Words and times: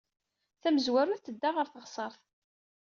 Tamezwarut, 0.61 1.21
tedda 1.25 1.49
ɣer 1.51 1.67
teɣsert. 1.69 2.23